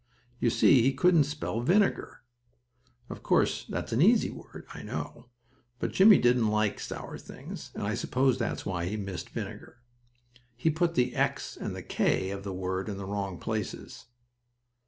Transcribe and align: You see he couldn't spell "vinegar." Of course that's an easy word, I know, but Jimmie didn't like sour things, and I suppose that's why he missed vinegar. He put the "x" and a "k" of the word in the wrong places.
You 0.39 0.49
see 0.49 0.81
he 0.81 0.93
couldn't 0.93 1.25
spell 1.25 1.61
"vinegar." 1.61 2.23
Of 3.07 3.21
course 3.21 3.65
that's 3.69 3.91
an 3.91 4.01
easy 4.01 4.31
word, 4.31 4.65
I 4.73 4.81
know, 4.81 5.27
but 5.77 5.91
Jimmie 5.91 6.17
didn't 6.17 6.47
like 6.47 6.79
sour 6.79 7.19
things, 7.19 7.69
and 7.75 7.83
I 7.83 7.93
suppose 7.93 8.39
that's 8.39 8.65
why 8.65 8.85
he 8.85 8.97
missed 8.97 9.29
vinegar. 9.29 9.77
He 10.55 10.71
put 10.71 10.95
the 10.95 11.13
"x" 11.13 11.55
and 11.55 11.77
a 11.77 11.83
"k" 11.83 12.31
of 12.31 12.43
the 12.43 12.51
word 12.51 12.89
in 12.89 12.97
the 12.97 13.05
wrong 13.05 13.37
places. 13.37 14.07